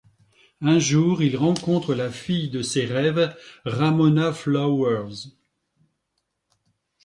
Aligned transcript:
Un 0.61 0.79
jour 0.79 1.21
il 1.21 1.37
rencontre 1.37 1.93
la 1.93 2.09
fille 2.09 2.49
de 2.49 2.63
ses 2.63 2.85
rêves, 2.87 3.37
Ramona 3.65 4.33
Flowers. 4.33 5.27